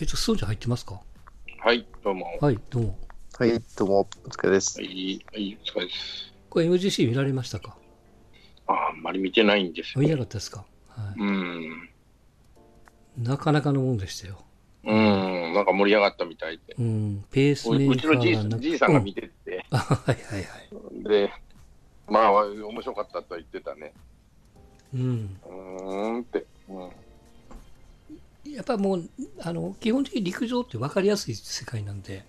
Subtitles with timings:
[0.00, 1.00] えっと、スーちゃん入ってますか？
[1.58, 2.26] はい、どうも。
[2.40, 2.98] はい、どうも。
[3.38, 4.84] はい、どうも、お疲れですは。
[4.86, 6.32] い、はい、お疲れです。
[6.48, 7.76] これ MGC 見られましたか？
[8.66, 10.00] ああんまり見てないんですよ。
[10.00, 10.64] 見なかったですか？
[10.88, 11.90] はうん。
[13.18, 13.22] い。
[13.22, 14.38] なかなかのもんでしたよ。
[14.84, 16.74] うん、なんか盛り上がったみたいで。
[16.78, 19.76] うん、ペースうメーカうちのじいさんがうん見てて、あ、
[20.06, 20.46] はいはいは
[20.98, 21.04] い。
[21.08, 21.30] で、
[22.08, 23.92] まあ、面白かったとは言ってたね。
[24.94, 25.38] うん。
[25.46, 26.46] うーんって。
[26.70, 26.90] うん
[28.44, 29.08] やっぱもう、
[29.40, 32.24] あの、基本的に陸上って分かりやすい世界なんで、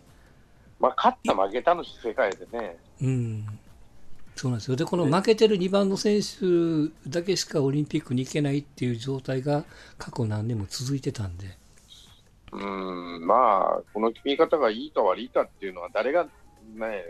[0.80, 2.78] まあ、勝った負けたの世界でね。
[3.02, 3.60] うん。
[4.36, 4.76] そうなんですよ。
[4.76, 9.66] で、この負けてる2番の選手だけしかオリンピックに行けないっていう状態が
[9.98, 11.58] 過去何年も続いてたんで、
[12.52, 16.30] うん、まあ、この決め方がいいか悪いかっていうのは、誰が、ね、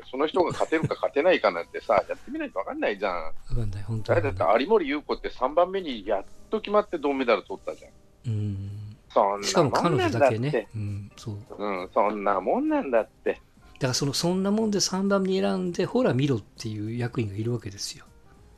[0.09, 3.13] その人が勝てるか勝てないかなんてさ、 やってみないと分かんないじゃん。
[3.13, 7.91] わかんない、本当だって有森裕子って3番目にやっと決まって銅メダル取ったじゃん。
[8.27, 8.80] うん。
[9.13, 10.39] そんしかも彼女だけ。
[10.39, 10.67] ね。
[10.75, 11.37] うん、そう。
[11.57, 13.33] うん、そんなもんなんだって。
[13.33, 13.39] だ
[13.79, 18.05] からそのそんなもんで3番に選んで、ほら見ろっていう役員がいるわけですよ。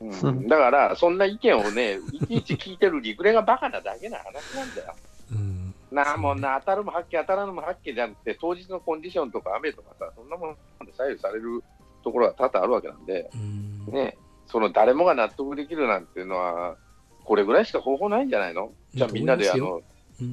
[0.00, 4.94] うん、だから、そんな意見をね、いちいち聞いてるリクレがバカなだけな話なんだよ。
[5.32, 5.74] うん。
[5.90, 10.52] なあ、もうな、当たるも発見、当たらぬも発見じゃなくて、当日のコンディションとか雨とかさ、そんなもの
[10.84, 11.62] で左右される
[12.02, 13.86] ところが多々あるわけなんで、うん。
[13.86, 16.76] ね、その誰もが納得できるなんていうのは、
[17.24, 18.72] これぐらいしか方法ないんじゃないの？
[18.92, 19.82] じゃあみんなで、あの、うん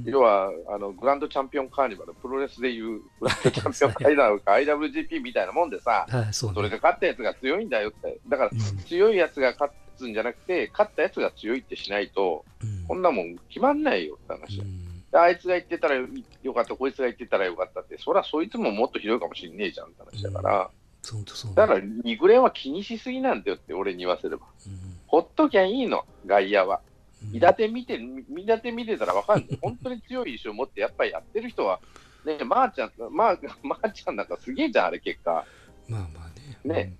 [0.05, 6.53] 要はあのグランドチャンピオンカーニバル、プロレスでいうグランドチャンピオンカーニバルか IWGP みたいなもんでさ、はい、そ。
[6.53, 8.77] それで勝ったやつが強いんだよって、だからうん。
[8.85, 12.87] 強いやつが勝つんじゃなくて、勝ったやつが強いってしないと、うん。
[12.87, 15.01] こんなもん決まんないよって話、うん。
[15.11, 20.69] であいつが言ってたらよかった、こいつが言ってたらよかったって、そりゃそいつももっとひどいかもしんねえじゃんって話だから、
[21.01, 21.55] そうそうそう。
[21.55, 24.45] だからリグレンは気にしすぎなんだよって、俺に言わせれば。
[24.67, 24.97] うん。
[25.07, 26.81] ほっときゃいいの、外野は。
[27.23, 29.47] うん見立て見て、見立て見てたらわかんない。
[29.61, 31.79] 本当に強い意志を持って、やっぱりやってる人は、
[32.25, 35.45] ね、まー、ちゃん、まー、 まー、ちゃんなんかすげえじゃん、あれ、結果。
[35.87, 36.73] まあまあね。
[36.73, 36.93] ね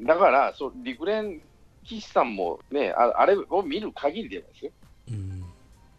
[0.00, 1.40] だから、そう、リグレン、
[1.84, 4.72] 岸さんもね、ああれを見る限りでですよ。
[5.10, 5.44] うん。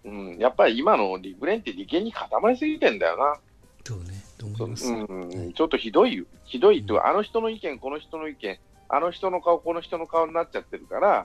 [0.06, 3.40] うん、やっぱり今のリグレンって利権に固まりすぎてんだよな。
[3.84, 4.24] そうね。
[4.38, 4.92] と思そいうます。
[4.92, 8.60] うん、ちょっとひどいよ、ひどいっていうか、あの人の意見、この人の意見、
[8.90, 11.24] あの人の顔、この人の顔になっちゃってるから、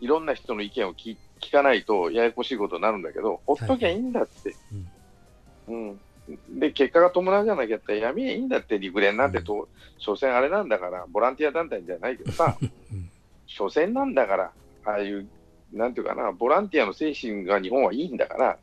[0.00, 4.54] いろんな人の意見を聞聞かないとややこしいことになるんだけど、ほっときゃいいんだって。
[5.68, 6.00] うん。
[6.50, 9.68] で、結果が伴うじゃなきゃって、やめりゃいいんだって、リグレンなんてと、
[9.98, 12.64] 所詮あれなんだから、ボランティア団体じゃないけどさ、う
[12.94, 13.10] ん。
[13.46, 14.52] 所詮なんだから、
[14.84, 15.26] ああいう、
[15.72, 18.58] なんていうかな、ボランティアの精神が日本はいいんだから、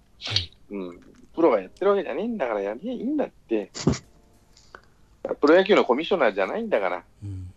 [0.69, 0.99] うん、
[1.33, 3.71] プロがやってるわけじゃねえんだから、やめりゃいいんだって。
[5.41, 7.53] プロ野球のコミッショナーじゃないんだから、うん。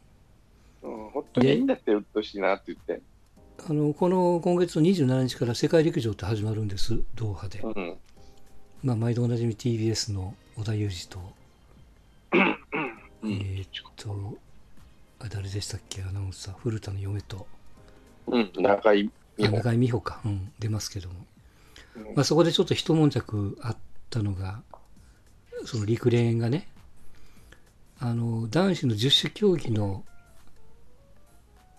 [0.83, 3.01] うん、ほっときゃいいんだって、うっとうしいなって言って。
[3.69, 7.61] あのこの今月27日から世界陸上って始まるんです、ドーハで。
[7.61, 7.97] うん。
[8.83, 11.33] まあ、毎度おなじみ TBS の織田裕二と、
[12.33, 12.59] うん。
[13.25, 13.67] えーっ
[13.97, 14.39] と、
[15.19, 17.47] あ誰でしたっけ、アナウンサー、古田の嫁と、
[18.27, 19.59] うん、中井美穂。
[19.59, 21.15] あ中井美穂か、うん、出ますけども、
[21.97, 22.03] うん。
[22.15, 23.77] まあ、そこでちょっと一悶着あっ
[24.09, 24.63] たのが、
[25.67, 26.69] その陸連がね、
[27.99, 30.03] あの男子の十種競技の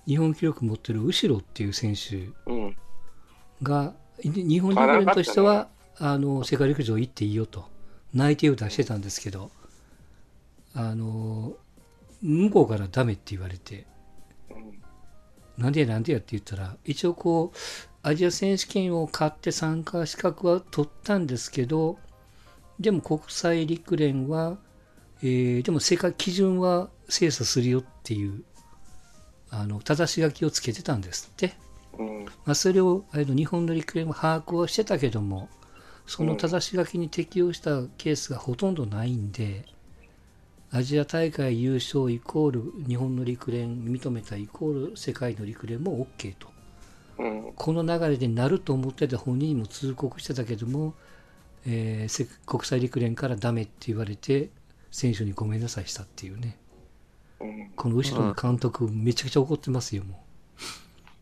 [0.08, 2.76] 日本記録持ってる後ろっていう選手うん、
[4.24, 7.66] 日本陸連としては、あの世界陸上行っていいよと、
[8.14, 9.52] 内定を出してたんですけど、
[10.74, 11.54] あの
[12.22, 13.86] 向こうからダメって言われて、
[14.50, 14.82] うん。
[15.58, 17.58] なんでやなんでやって言ったら、一応こう、
[18.04, 21.98] アジア選手権を買って参加資格は取ったんですけど、
[22.80, 24.58] でも国際陸連は、
[25.22, 28.44] えーでも世界基準は精査するよっていう、
[29.52, 31.54] あの、正し書きをつけてたんですって。
[32.00, 35.50] うんまあ、それをあの日本の陸連は把握はしてたけども、
[36.08, 39.66] その正し書きに適用したケースがほとんどないんで、
[40.72, 46.48] アジア大会優勝イコール日本の陸連認めたイコール世界の陸連も OK と。
[47.20, 50.96] うんこの流れでなると思ってた本人も通告してたけども、
[51.66, 54.50] えーせ国際陸連からダメって言われて、
[54.90, 56.58] 選手にごめんなさいしたっていうね。
[57.42, 60.24] うんこの後ろの監督、めちゃくちゃ怒ってますよ、も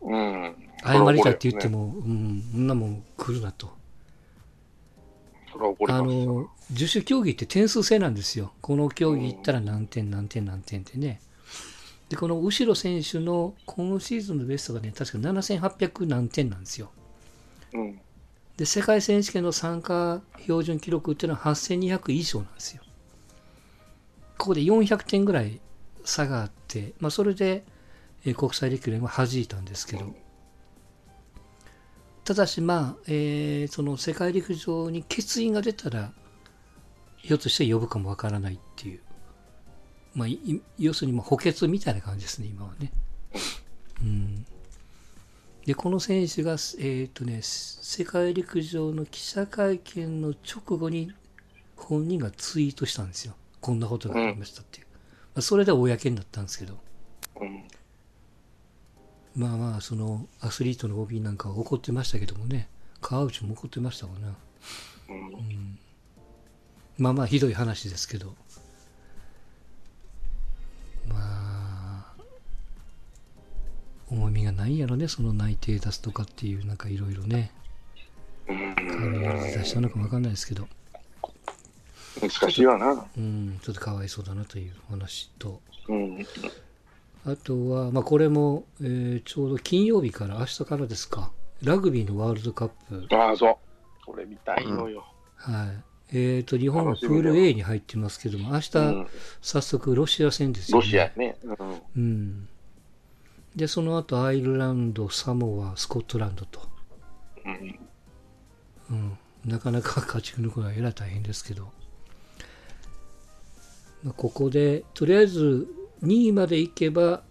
[0.02, 0.14] う。
[0.14, 3.72] うん、謝りたいって言っても、うん、そんなもん来るなと。
[5.88, 6.02] あ。
[6.02, 8.54] の、十種競技って点数制なんですよ。
[8.62, 11.22] この競技行ったら何点何点何点ってね。
[12.10, 16.92] で、この後ろ選手の今シーズンのベストがね、確か7800何点なんですよ。
[17.74, 18.02] うん
[18.60, 22.84] で、世界選手権の参加標準記録っていうのは8200以上なんですよ。
[24.38, 25.62] ここで400点ぐらい
[26.04, 27.64] 差があって、まあ、それで、
[28.26, 30.14] え国際陸連は弾いたんですけど、
[32.26, 36.12] ただし、まあ、えーその世界陸上に欠員が出たら、
[37.18, 39.00] ひょっとして呼ぶかもわからないっていう。
[40.14, 40.28] まあ、
[40.78, 42.92] 要するにまあ補欠みたいな感じですね、今はね。
[44.02, 44.46] うん。
[45.66, 51.12] で、この選手が、えっ、とね、世界陸上の記者会見の直後に
[51.76, 53.36] 本人がツイートしたんですよ。
[53.62, 54.89] こんなことがありましたっていう。
[55.40, 56.78] まあ、それで公になったんですけど。
[57.40, 57.64] うん。
[59.36, 62.68] まあまあ、そのアスリートの OB なんかは怒ってましたけどもね。
[63.00, 64.36] 川内も怒ってましたもんな。
[65.08, 65.80] うん。
[66.98, 68.36] まあまあひどい話ですけど。
[71.08, 72.16] まあ、
[74.10, 77.54] 重みがないんやろね、その内定出すとかっていう、なんかいろいろね。
[78.50, 80.68] うん軽いやつ出したのかもわかんないですけど、
[82.22, 83.06] 難しいわな。
[83.18, 86.26] うん、ちょっとかわいそうだなという話と、うん。
[87.26, 91.32] あとは、まあこれも、えーちょうど金曜日から、明日からですか、
[91.64, 93.56] ラグビーのワールドカップ、ああ、そう。
[94.06, 95.06] これ見たいのよ。
[95.36, 95.90] はい。
[96.12, 99.08] えっ、と、日本はプール A に入ってますけども、明日、うん
[99.42, 100.84] 早速ロシア戦ですよね。
[100.84, 101.38] ロシアね。
[101.44, 101.82] うん。
[101.96, 102.50] うん。
[103.56, 106.62] で、その後、アイルランド、サモア、スコットランドと。
[107.46, 107.80] うん
[108.92, 109.18] うん。
[109.46, 111.72] なかなか勝ち抜くのはえらい大変ですけど。
[114.04, 115.68] まあ、ここで、とりあえず
[116.04, 117.24] 2位まで行けば、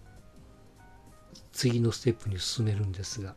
[1.51, 3.35] 次のステップに進めるんですが。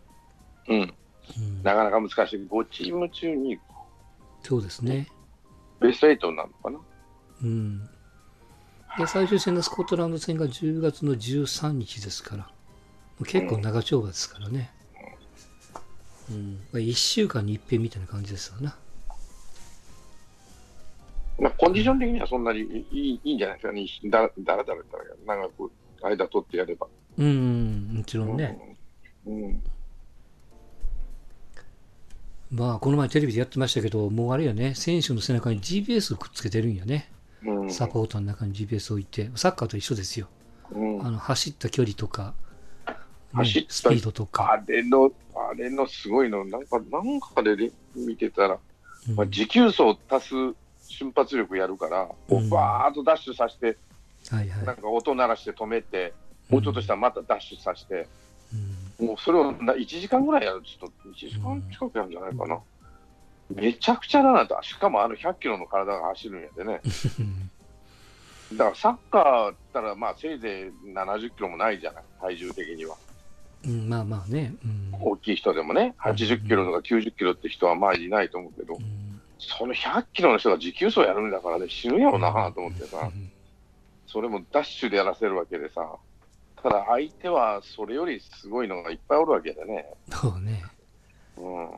[0.69, 0.94] うん。
[1.38, 2.46] うん、なかなか難しい。
[2.50, 3.58] 5チーム中に
[4.43, 5.08] そうですね。
[5.81, 6.79] ベスト8なのかな。
[7.43, 7.81] うん。
[8.99, 12.50] で、最終戦のスコットランド戦が10月の13日ですから。
[13.25, 14.73] 結構長丁場ですからね。
[16.31, 16.55] うん。
[16.73, 18.70] まあ、1週間に一遍みたいな感じですよな。
[18.70, 18.78] まあ、
[21.58, 24.11] コンディション的にはそんなにいいいいんじゃないですかね。
[24.11, 25.70] だだらだらだら長く
[26.02, 26.87] 間取ってやれば。
[27.19, 28.76] うん、もちろんね。
[29.26, 29.44] うん。
[29.44, 29.62] うん。
[32.50, 37.11] まあ、この前テレビでやってましたけど、もうあれやね、選手の背中に GPS をくっつけてるんやね。
[37.44, 37.70] うん。
[37.70, 40.28] サポーターの中に GPS を置いて、サッカーと一緒ですよ。
[40.70, 42.35] うんあの、走った距離とか、
[43.69, 44.52] スピードとか。
[44.52, 48.58] あれの、あれのすごいの、なんか、なんかでね見てたら、
[49.08, 50.35] うんまあ、持久走足す
[50.92, 53.78] 瞬発力やるから、こうんうバーッとダッシュさせて、
[54.30, 54.66] はいはい。
[54.66, 56.12] なんか音鳴らして止めて、
[56.48, 58.06] もうちょっとしたらまたダッシュさせて、
[58.52, 62.60] うんもうそれをな1時間ぐらいやると、ちょっと1時間近くやるんじゃないかな。
[63.54, 66.80] めちゃくちゃだなと、しかもあの100キロの体が走るんやでね。
[68.52, 72.96] だからサッカーだったら、まあせいぜい70キロもないじゃない、体重的には。
[73.64, 74.54] うん、まあまあね。
[74.64, 79.01] うん大きい人でもね、80キロとか90キロって人はまあいないと思うけど、うん
[79.42, 83.30] その100キロの人が持久走やるんだからね、死ぬやろなと思ってさ、うん
[84.06, 85.96] それもダッシュでやらせるわけでさ、
[86.62, 90.62] ただ相手はそれよりすごいのがいっぱいおるわけでね、そうね。
[91.38, 91.70] うん、うん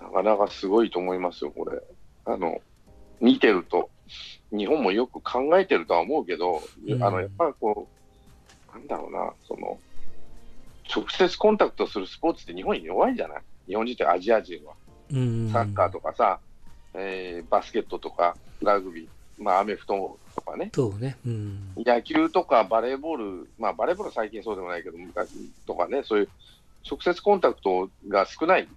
[0.00, 1.78] なかなかすごいと思いますよ、これ。
[2.24, 2.62] あの
[3.20, 3.90] 見てると、
[4.50, 7.86] 日本もよく考えてるとは思うけど、うんあのやっぱりこ
[8.72, 9.78] う、なんだろうな、その
[10.90, 14.72] 直接コンタクトするスポーツって日本に弱いじゃない、日本人ってアジア人は。
[15.12, 16.40] うんサッカーとかさ、
[16.94, 19.08] えーバスケットとか、ラグビー、
[19.42, 21.16] まあ、アメフトとかね、そうね。
[21.26, 21.74] うん。
[21.76, 25.30] 野球とかバレーボール、まあ、バレーボールは最近そうでもないけど、昔
[25.66, 26.28] とかね、そういう
[26.88, 28.68] 直接コンタクトが少ない、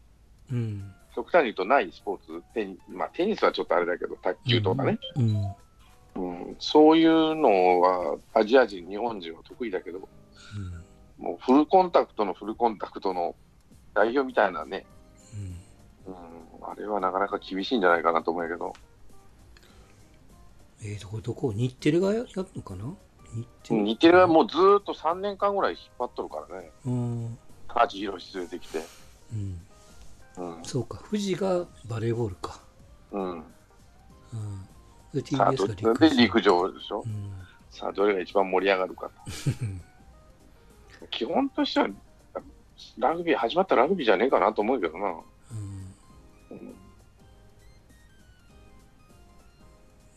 [0.51, 0.93] うん。
[1.15, 5.23] 極端に言うとないスポーツ、テニ,、まあ、テニスはちょっとあれだけど、卓球とかね、うん。
[5.23, 5.29] う
[6.51, 10.03] んそういうのはアジア人、日本人は得意だけど、うん
[11.17, 13.35] もうフルコンタクトのフルコンタクトの
[13.93, 14.85] 代表みたいなね、
[16.07, 16.19] うんうん、
[16.71, 18.73] あれはなかなか厳しいんじゃないかなと思うけど。
[20.83, 21.51] えーと、これどこ？
[21.51, 22.85] 日テレがややるのかな？
[23.33, 23.83] 日テレ？
[23.83, 27.37] 日テレはもうずーっと3年間ぐらい引っ張っとるからね、うん。
[27.67, 28.79] 高知宏連れてきて。
[29.33, 29.61] うん。
[30.37, 31.01] うんそうか。
[31.09, 32.61] 富士がバレーボールか。
[33.11, 33.43] うん、うん。
[35.13, 35.93] で、TBS どが陸上。
[35.93, 37.31] で陸上でしょ、うん。
[37.69, 39.11] さあ、どれが一番盛り上がるかと。
[41.11, 41.89] 基本としては、
[42.97, 45.19] ラグビー、始まったラグビーじゃねえかなと思うけどな。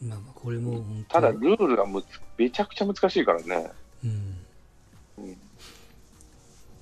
[0.04, 3.70] まあまあ、これもただ、ルールがむつめちゃくちゃ難しいからね。
[4.04, 4.11] うん。
[5.18, 5.37] うん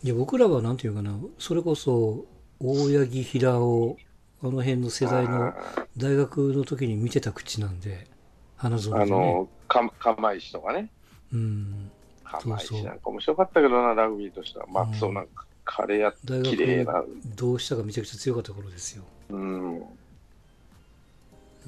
[0.05, 2.25] いや、僕らはなんていうかな、それこそ、
[2.59, 3.97] 大八木平尾、
[4.43, 5.55] あの辺の世代のあ
[5.97, 8.09] 大学の時に見てた口なんで、
[8.57, 9.07] 花園ね。
[9.07, 10.91] の、か釜石とかね。
[11.33, 11.91] うん。
[12.25, 14.67] 釜石なんか面白かったけどな、ラグビーとしては。
[14.69, 17.09] まあ、うんそうなんか、カレーや、大綺麗な学。
[17.37, 19.05] 同志社がめちゃくちゃ強かった頃ですよ。
[19.31, 19.81] うん。
[19.81, 19.87] だ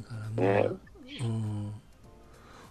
[0.09, 0.71] からまあ、ね
[1.21, 1.73] うん。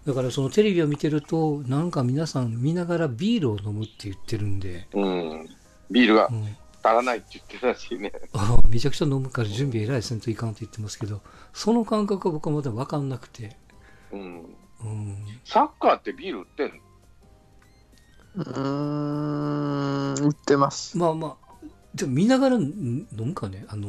[0.05, 5.49] だからそのテレビを見てると、なんか皆さん見ながらビールを飲むって言ってるんで、うん。
[5.89, 8.11] ビールがう、ん、足らないって言ってたしね。
[8.33, 11.21] あめちゃくちゃ飲むから準備偉いせんといかんって言ってますけど、
[11.53, 13.55] その感覚は僕はまだ分かんなくて。
[14.11, 14.55] うん。
[14.83, 15.17] うん。
[15.45, 16.73] サッカーってビール売ってんの？
[18.35, 20.97] うーん、売ってます。
[20.97, 21.55] まあまあ、
[21.95, 23.65] でも見ながらん飲むかね？
[23.69, 23.87] あの、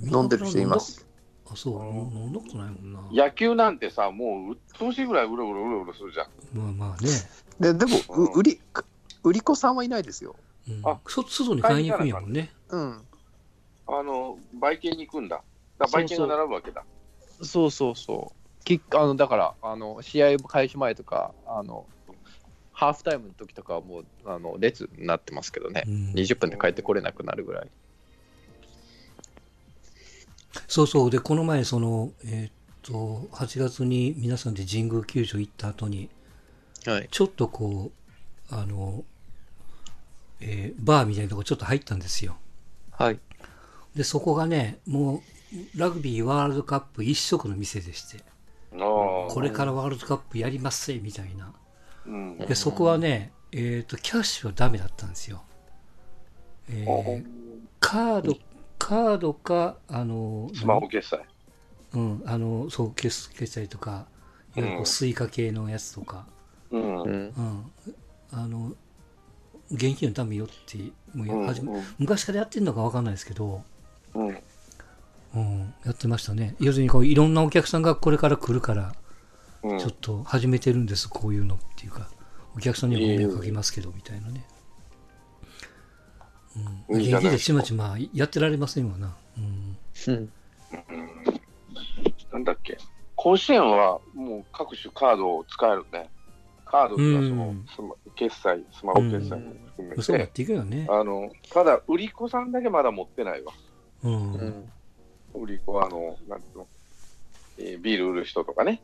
[0.00, 1.07] 飲んでる人います。
[1.52, 3.24] あ、そう、飲んだことないもんな。
[3.24, 6.28] 野球なんてさ、もう鬱陶しいぐらいうろうろうろうろするじゃん。
[6.52, 7.10] まあまあね。
[7.60, 8.60] ででも、う売り、
[9.24, 10.36] 売り子さんはいないですよ。
[10.68, 12.52] うんあ、そ外に買いに行くんやもんね。
[12.68, 13.02] うん。
[13.86, 15.42] あの、売店に行くんだ。
[15.78, 16.84] だ売店が並ぶわけだ。
[17.42, 18.64] そうそうそう。
[18.64, 21.86] きあのだからあの、試合開始前とかあの、
[22.72, 27.70] ハーフタイムの時とかはもうあの列になってますけどね、うん20分で帰ってこれなくなるぐらい。
[30.66, 31.10] そうそう。
[31.10, 32.52] で、この前、その、えーっ
[32.82, 36.08] と、8月に皆さんで神宮球場行った後に、
[36.86, 37.90] はい、ちょっとこ
[38.50, 39.04] う、あの、
[40.40, 42.36] えーバーみたいなとこちょっと入ったんですよ。
[42.92, 43.18] はい、
[43.94, 45.22] で、そこがね、も
[45.74, 48.22] う、ラグビーワールドカップ一色の店でして、
[48.70, 51.52] これからワールドカップやりますぜみたいな。
[52.06, 52.38] うん。
[52.38, 55.42] で、そこはね、えっ、と、キャッシュはダメだったんですよ。
[56.68, 57.24] えー
[57.80, 58.36] カード、
[58.78, 61.20] カードか、あの、スマホ決済。
[61.94, 64.06] うん、あの、そう、決決済とか、
[64.56, 66.26] いわゆるスイカ系のやつとか、
[66.70, 66.80] うん。
[66.80, 67.02] うん。
[67.02, 67.72] うんうん、
[68.32, 68.72] あの、
[69.70, 70.78] 現金だめよって、
[71.14, 73.62] もううん始め、昔からやってるのかわかんないですけど、
[74.14, 74.38] うん。
[75.34, 76.56] うん、やってましたね。
[76.58, 78.94] 要するにこう、いろんなお客さんがこれから来るから、
[79.62, 82.08] うんちょっと始めてるんです、こういうのっていうか、
[82.56, 84.46] お客さんにはご迷惑かけますけど、みたいなね。
[87.00, 89.16] じゃない現金でちまちまやってられませんわな。
[89.36, 89.76] うん、
[90.08, 90.32] うん
[92.32, 92.78] なんだっけ。
[93.16, 96.08] 甲子園はもう各種カードを使えるね。
[96.64, 100.02] カードとかそのうんスマ決済、スマホ決済も含めて。
[100.02, 100.86] そうなっていくよね。
[100.90, 103.52] あの、ただ、売り子さんだけまだ持ってないわ。
[104.04, 104.32] うん。
[104.34, 104.40] うん。
[104.40, 104.72] うん
[105.34, 106.66] 売り子は、あの、なんていうの、
[107.58, 108.80] えービール売る人とかね。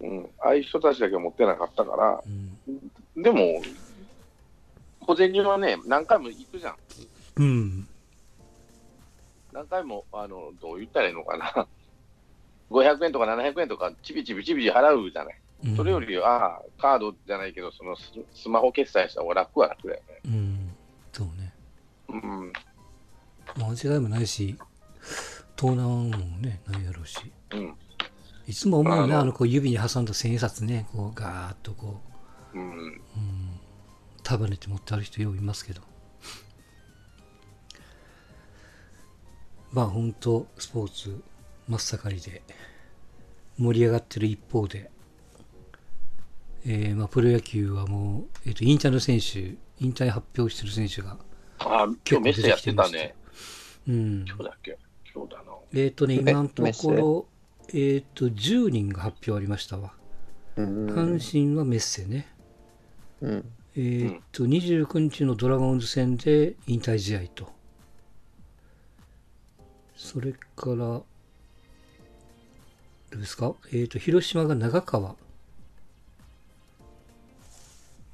[0.00, 0.10] うん。
[0.10, 0.30] うん。
[0.40, 3.22] ああいう人たちだけ持ってなかったから、うん。
[3.22, 3.62] でも、
[5.08, 6.76] 小銭はね、何回も行くじゃん。
[7.36, 7.88] うん。
[9.54, 11.66] 何回も、あの、どう言ったらいいのかな。
[12.70, 15.40] 500円とか700円とか、ちびちびちび払うじゃない。
[15.64, 20.20] うんそれより、ああ、カードじゃないけど、そのススマホ決済した方が楽は楽だよね。
[20.26, 20.76] うん。
[21.10, 21.54] そうね。
[22.10, 22.52] うん。
[23.56, 24.56] 間違いもないし、
[25.56, 27.18] 盗難もね、ないやろうし。
[27.52, 27.74] うん。
[28.46, 31.98] いつも思うね、あのこう指に挟んだ千円札ね、こう、ガーッとこ
[32.52, 32.70] うん。
[32.70, 33.00] う、うん、
[34.28, 35.80] 束ねて持ってある人よういますけど。
[39.72, 41.22] まあ、本当スポーツ
[41.66, 42.42] 真っ盛りで
[43.58, 44.90] 盛り上がってる一方で、
[46.66, 51.16] えーまあ、プロ野球はもう、えっ、と、引退の選手、引退発表してる選手が、
[51.60, 53.14] ああ、今日メッセやってたね。
[53.88, 54.24] うん。
[54.26, 54.78] 今日だっけ？
[55.14, 55.52] 今日だな。
[55.72, 57.26] えっ、とね、メ今のところ、
[57.72, 59.94] えっ、と、10人が発表ありましたわ。
[60.56, 62.28] うん阪神はメッセね。
[63.22, 67.52] うんえーっと、29日のドラゴンズ戦で引退試合と。
[69.94, 71.04] それから、ど
[73.12, 73.54] うですか？
[73.70, 75.14] えーっと、広島が長川。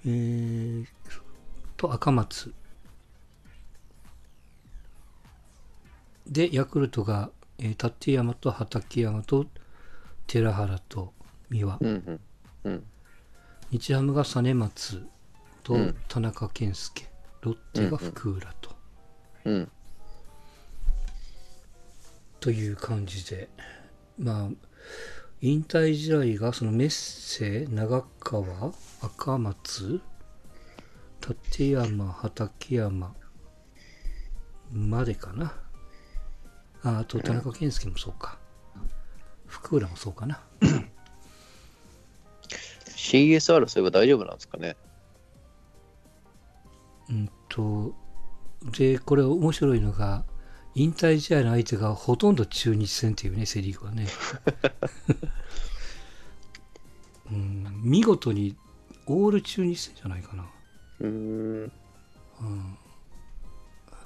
[0.04, 0.86] えー、
[1.78, 2.52] と、赤松。
[6.26, 9.46] で、ヤクルトが、えー立山と畠山と
[10.26, 11.14] 寺原と
[11.48, 11.78] 三輪。
[11.80, 12.20] うんうん
[12.64, 12.84] うん
[13.70, 15.06] 日ハムが実松
[15.64, 15.96] とうん。
[16.08, 17.06] 田中健介、
[17.40, 18.70] ロッテが福浦と、
[19.44, 19.70] うん。
[22.38, 23.48] という感じで。
[24.18, 24.48] まあ
[25.40, 30.00] 引退試合がそのメッセ長川赤松
[31.28, 33.14] 立山畠山
[34.72, 35.54] までかな。
[36.82, 38.38] ああと田中健介もそうか、
[39.46, 40.40] 福浦もそうかな。
[42.88, 44.76] CSR そういえば大丈夫なんですかね
[47.10, 47.94] うんと、
[48.76, 50.24] で、これ面白いのが、
[50.74, 54.06] 引退試合の相手がほとんど中日戦っていうね、セ・リーグはね。
[57.30, 58.56] うん、見事に
[59.06, 60.46] オール中日戦じゃないかな。
[61.00, 61.06] うー
[61.66, 61.72] ん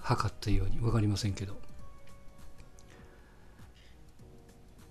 [0.03, 1.57] 測ったように、わかりませんけど。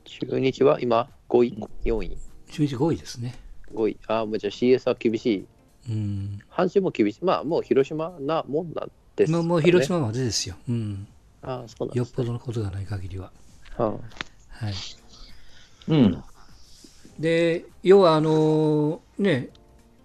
[0.04, 2.18] 中日は今5位4位
[2.50, 3.36] 中日5位ですね。
[3.74, 5.48] 5位ああもうじゃあ CS は厳しい
[5.90, 6.40] うん。
[6.52, 10.56] 阪神も厳しいまあもう広島なもんなんですか、まあね、もう広島までですよ。
[10.68, 11.08] うん。
[11.42, 13.32] ああそうなんですよっぽどのことがない限りは。
[13.78, 13.92] は
[14.50, 14.74] はい。
[15.88, 16.24] うん。
[17.20, 19.50] で、要はあのね、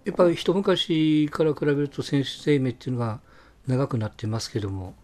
[0.05, 3.21] やっぱり一昔から比べると選手生命っていうのが
[3.67, 4.95] 長くなってますけども、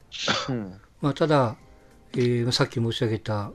[0.50, 0.74] うん。
[1.02, 1.56] まあ、ただ、
[2.14, 3.52] えーまあさっき申し上げた、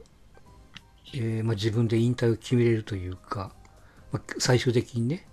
[1.13, 3.51] えーまあ、自分で引退を決めれるというか、
[4.11, 5.27] まあ、最終的にね、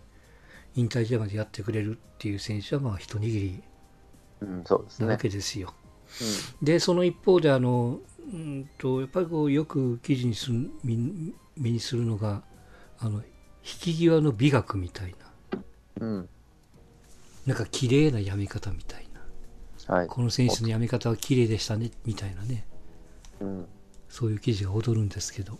[0.74, 3.62] 引退試合までやってくれるっていう選手はまあ一握り
[4.40, 5.18] うん、そうですなわね。
[5.22, 5.72] けですよ。
[6.60, 8.00] で、その一方で、あの、
[8.32, 10.50] うんと、やっぱりこう、よく記事にす
[10.82, 10.94] 目
[11.70, 12.42] にするのが、
[12.98, 13.24] あの、引
[13.62, 15.14] き際の美学みたい
[15.50, 15.60] な、
[16.00, 16.28] うん。
[17.46, 19.08] なんか綺麗なやめ方みたい
[19.88, 20.06] な、はい。
[20.08, 22.66] この選手のやめ方は綺麗でしたね、みたいなね、
[23.40, 23.66] うん。
[24.08, 25.58] そういう記事が踊るんですけど、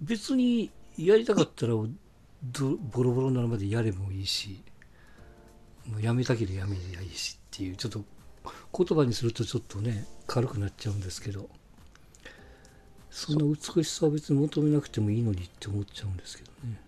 [0.00, 1.90] 別にやりたかったら、ど
[2.92, 4.62] ボロボロになるまでやれもいいし、
[5.86, 8.04] もうやめたければやめりゃいいしっていう、ちょっと
[8.84, 11.48] 言葉にするとちょっとね、軽くなっちゃうんですけど、
[13.10, 16.80] そんな美しさは別に求めなくてもいいのにって思っちゃうんですけどね。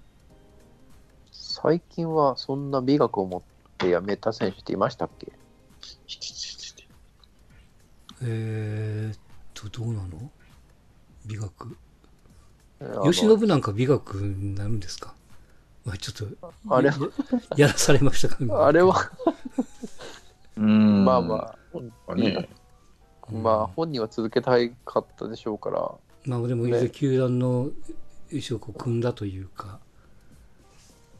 [1.33, 3.43] 最近はそんな美学を持っ
[3.79, 5.33] て辞めた選手っていましたっけ？
[8.23, 9.19] えーっ
[9.55, 10.31] と、どうなの？
[11.27, 11.77] 美学。
[12.81, 15.15] あの吉信なんか美学になるんですか？
[15.85, 16.95] まあちょっと、あれや
[17.57, 18.67] やらされましたか？
[18.67, 19.11] あれは、
[20.57, 21.05] うん。
[21.05, 21.57] まあま
[22.09, 22.15] あ。
[22.15, 22.49] ね。
[23.23, 25.93] あ、まあ本人は続けたいかったでしょうから、
[26.27, 26.91] まあでも、ね。
[26.91, 27.71] 球団の
[28.31, 29.81] 一応こう組んだというか、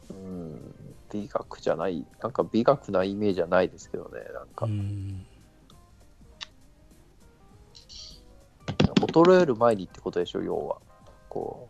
[0.09, 0.75] うん、
[1.11, 4.65] 美学じゃない、なんか美学なイメージはないですけどね、なんか。
[4.65, 5.25] う、ん、
[9.01, 10.77] 衰える前にってことでしょ、要は。
[11.29, 11.69] こ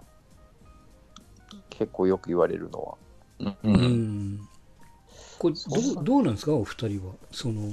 [1.51, 2.95] う、結構よく言われるのは。
[3.39, 3.55] う。
[3.63, 3.75] うん
[4.35, 4.39] ん。
[5.37, 7.13] これどう、どうなんですか、お二人は。
[7.31, 7.69] その、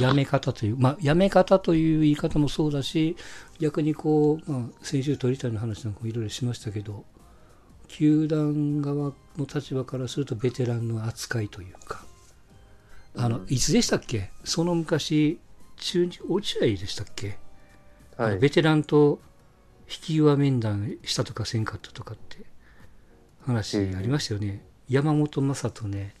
[0.00, 3.16] やめ方という、まあ、やめ方という言い方もそうだし、
[3.60, 7.04] 逆にこう、まあ、先週取りたいの話なんかもいろいろしましたけど、
[7.86, 12.04] 球団側の立場からするとベテランの扱いというか、
[13.16, 14.30] あの、いつでしたっけ？
[14.44, 15.38] その昔、
[15.76, 17.38] 中日、落合でしたっけ？
[18.16, 19.20] あのベテランと
[19.90, 22.44] 引き際面談したとかせんかったとかって
[23.46, 24.62] 話ありましたよね。
[24.88, 26.14] 山本昌とね、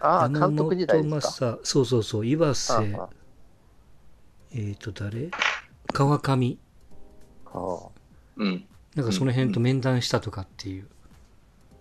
[0.00, 1.46] ああ、山監督時代本ですか。
[1.46, 2.96] 昌、そうそうそう、岩瀬、
[4.54, 5.30] えっ、と誰？
[5.92, 6.58] 川上、
[7.46, 7.90] ああ。
[8.36, 8.64] うん。
[8.94, 10.86] なんかその辺と面談したとかっていう。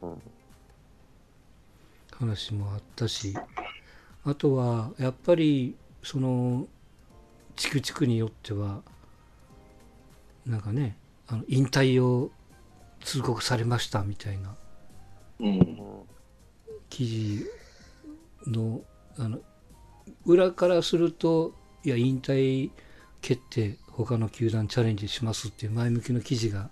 [0.02, 0.22] うん。
[2.12, 3.38] 話もあったし、
[4.26, 6.66] あとはやっぱりその
[7.56, 8.82] 地区地区によっては、
[10.48, 12.32] なんかね、あの引退を
[13.02, 14.56] 通告されましたみたいな
[15.40, 15.78] うん。
[16.90, 17.46] 記事
[18.48, 18.82] の
[19.18, 19.40] あの
[20.26, 22.72] 裏からするといや引退
[23.22, 26.70] 決定他の球団チャレンジしますっていう前向きの記事が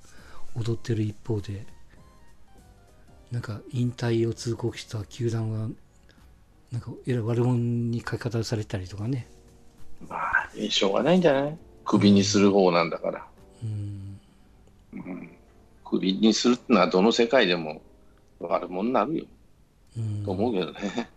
[0.56, 1.66] 踊ってる一方で
[3.32, 5.68] なんか引退を通告した球団は
[6.72, 9.28] なんかえらい悪者に書き方されたりとかね
[10.08, 11.58] まあ、しょうがないんじゃない？
[11.84, 13.28] クビにする方なんだから。
[15.86, 17.82] クビにするってのはどの世界でも
[18.40, 19.26] 悪者になるよ。
[19.98, 21.10] うんと思うけどね。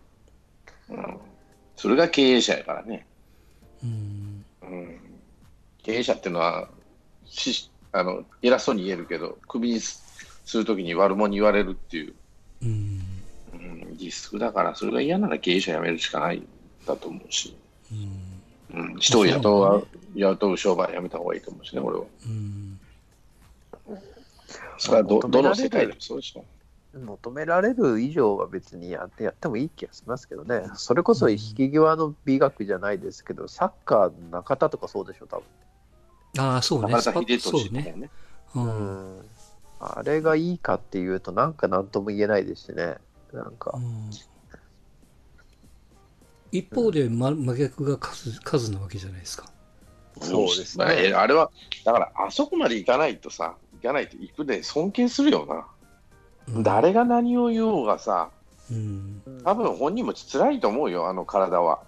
[0.89, 1.17] うん。
[1.75, 3.05] それが経営者やからね。
[3.83, 4.99] うんうん。
[5.83, 6.69] 経営者っていうのは、
[7.25, 10.03] しあの偉そうに言えるけど、クビにす
[10.45, 12.13] するときに悪者に言われるっていう、
[12.63, 13.01] うん
[13.53, 16.47] うん、リスクだから、それが嫌なら経営者辞めるしかないん
[16.85, 17.55] だと思うし。
[17.91, 18.39] うん
[18.71, 22.05] うん、人を雇うね雇う商売やめた方がいいと思うしね、俺は。
[22.25, 22.78] うん
[24.79, 26.45] それはどどの世界でもそうでしょ。
[26.93, 30.63] 求められる以上は別にやってやってもいい気がしますけどね。
[30.75, 35.43] それこそ引き際の美学じゃないですけど、サッカー中田とかそうでしょ、多
[36.39, 38.09] ああそうね中田秀そう俊ね。
[38.55, 39.25] うんうん。
[39.79, 42.95] あれがいいかっていうと、なんか何とも言えないですしね。
[43.33, 43.79] なんかう。
[43.79, 44.09] ん
[46.51, 49.45] 一方で、ま、真逆が数数なわけじゃないですか。
[50.21, 51.51] そうですねまあれは、
[51.85, 55.65] だから、あそこまで行かないとさ、行かないと行くで尊敬するよな。
[56.55, 58.29] うん誰が何を言おうがさ、
[58.71, 61.79] うん多分本人も辛いと思うよ、あの体は。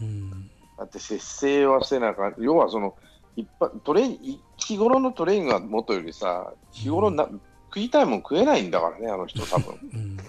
[0.00, 0.30] うん
[0.76, 2.34] だって節制はせなあかん。
[2.38, 2.96] 要はその、
[3.36, 4.08] 一般トレ
[4.56, 7.28] 日頃のトレーニングはもとよりさ、日頃な、
[7.66, 10.20] 食いたいもん食えないんだからね、あの人、多分 うん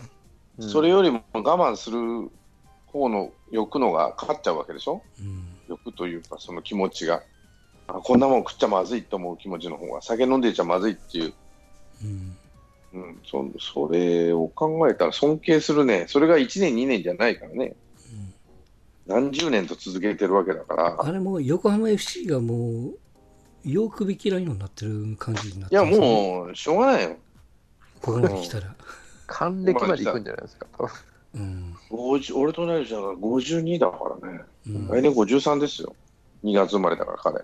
[0.60, 2.30] うんそれよりも我慢する
[2.88, 5.02] 方の欲のが勝っちゃうわけでしょ？
[5.19, 7.24] うん欲というか、その気持ちが。
[7.87, 11.33] あこんなもん食っちゃまずいと思う気持ちの方が、酒飲んでちゃまずいっていう、
[12.03, 12.37] うん
[12.93, 16.05] うん、そそれを考えたら尊敬するね。
[16.07, 17.75] それが1年、2年じゃないからね。
[19.07, 20.95] 何十年と続けてるわけだから。
[20.99, 22.91] あれも横浜 FC がも
[23.65, 27.17] う、よくび嫌いのになってる感じになっいや、てますねもう、しょうがないよ。
[28.01, 28.75] ここまで来たら。
[29.27, 30.67] 還暦まで行くんじゃないですか、
[31.35, 31.75] うん。
[31.89, 34.41] 50俺と同い年だから52だからね。
[34.67, 35.95] うん来年53ですよ。
[36.43, 37.43] 2月生まれだから彼。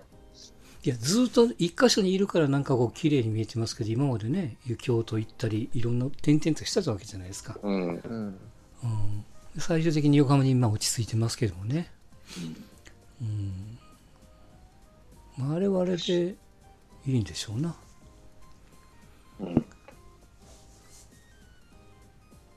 [0.84, 7.58] いや、ずっと一箇所にいるからなんかこう綺麗に見えてますけど、今までね、京都行ったり、いろんな転々としてたわけじゃないですか。
[7.62, 7.96] うん。
[7.96, 8.38] うん。
[8.84, 9.24] うん。
[9.58, 11.90] 最終的に横浜に今落ち着いてますけどもね。
[13.20, 13.78] うん。
[15.36, 16.36] まあ、あれはあれで
[17.06, 17.74] いいんでしょうな。
[19.40, 19.64] うん。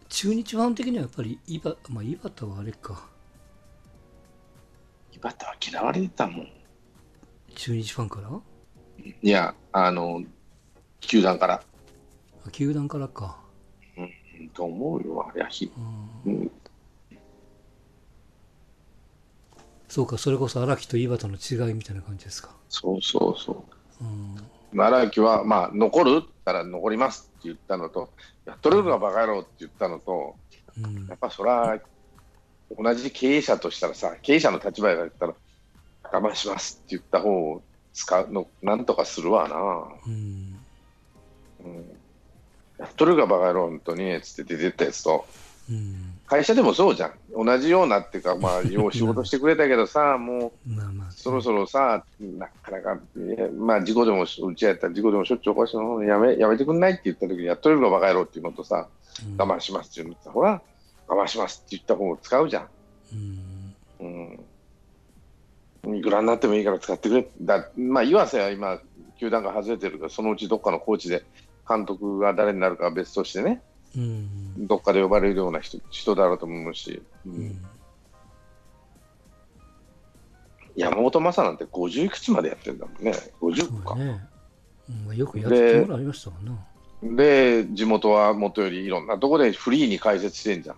[0.09, 3.07] 中日ファン的にはやっぱり、イバ、まあ、井端はあれか。
[5.11, 6.60] 井端は嫌われてたもん。
[7.55, 8.29] 中日ファンから？
[9.21, 10.23] いや、あの、
[10.99, 11.63] 球団から。
[12.45, 13.37] あ球団からか。
[13.97, 15.71] うんと思うよ、あれはひ。
[16.25, 16.51] うんうん。
[19.87, 22.55] そうか、それこそ荒木と井端の違いみたいな感じですか？
[22.69, 23.65] そうそうそ
[24.01, 24.03] う。
[24.03, 24.07] う
[24.77, 24.81] ん。
[24.81, 28.09] 荒木は、まあ、残るって言ったら残りますって言ったのと、
[28.45, 30.35] やっとれるのがバカ野郎って言ったのと、
[30.77, 31.77] うんやっぱそれは
[32.79, 35.33] 同じ経営者としたらさ、経営者の立場で言ったら、
[36.11, 37.61] 我慢しますって言った方を
[37.93, 39.55] 使うの、なんとかするわな。
[40.07, 40.59] うん。
[41.63, 41.85] うん、
[42.79, 45.25] やっとるがバカ野郎、本当に、つって出てったやつと、
[45.69, 46.19] うん。
[46.25, 47.13] 会社でもそうじゃん。
[47.45, 51.07] 同じようなっていうか、まあ、 よう仕事してくれたけどさ、もまあまあ。
[51.09, 52.99] う、そろそろさ、なかなか、
[53.57, 58.87] まあ、事故でも、うちやったら事故でもしょっちゅう起こしたのやめ、やめてくんないって言った時に、やっとるがバカ野郎っていうのとさ、
[59.25, 60.61] うん我慢しますっていうのとさ、ほら、
[61.07, 62.67] 我慢しますって言った方を使うじゃん。
[63.13, 63.75] うん。
[63.99, 64.39] うん。
[65.87, 67.27] いくらになってもいいから使ってくれ。
[67.41, 68.79] だまあ、岩瀬は今、
[69.19, 71.23] 球団が外れてるから、そのうちどっかのコーチで、
[71.67, 73.61] 監督が誰になるかは別としてね、
[73.95, 74.67] うん。
[74.67, 77.61] どっかで呼ばれるような人人だろうと思うし、ううんん。
[80.75, 83.95] 山本昌なんて50いくつまでやってるんだもんね、50か。
[83.95, 84.03] ね。
[84.03, 84.07] う
[84.93, 87.15] んまあよくやってもらいましたわな。
[87.15, 90.75] で、地元はもとよりいろんなとこでフリーに解説してんじゃん。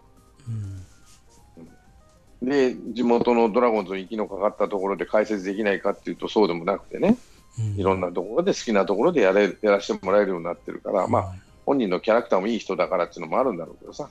[2.44, 2.50] うん。
[2.50, 7.18] で、地元のドラゴンズに息のかかったところで解説できないかっていうとそうでもなくてね、
[7.60, 14.10] うんいろんなところで好きなところでやれやらせてもらえるようになってるから、まあ、本人のキャラクターもいい人だからっていうのもあるんだろうけどさ、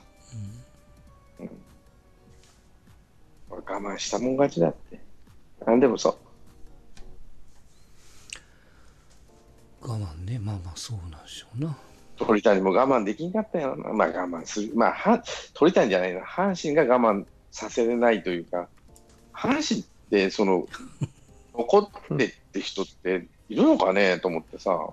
[3.49, 4.99] 我慢したもん勝ちだって。
[5.65, 6.15] なんでもそう。
[9.81, 10.39] 我慢ね。
[10.39, 11.77] まあまあ、そうなんでしょうな。
[12.15, 13.91] 鳥谷も我慢できんかったよな。
[13.93, 14.71] まあ我慢する。
[14.75, 16.21] まあ、は鳥谷じゃないな。
[16.21, 18.67] 阪神が我慢させれないというか、
[19.31, 20.67] 阪神って、その、
[21.53, 24.89] 残ってって人っているのかねと思ってさ、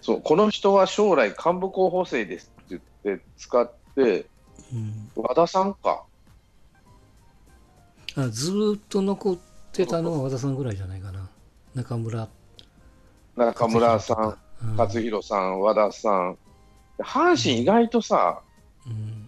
[0.00, 4.26] そう、この人は将来幹部候補生ですって言って使って、
[4.72, 5.10] うん。
[5.14, 6.04] 和田さんか。
[8.16, 9.38] あずーっと残っ
[9.70, 11.28] てたのは和田さんぐらいじゃないかな。
[11.74, 12.28] 中村
[13.36, 16.38] 中村さん勝弘さん、和田さん。
[16.98, 18.40] 阪神意外とさ、
[18.86, 19.21] うん。